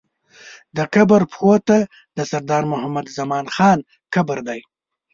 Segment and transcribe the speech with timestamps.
[0.77, 1.77] د قبر پښو ته
[2.17, 3.79] د سردار محمد زمان خان
[4.13, 4.59] قبر دی.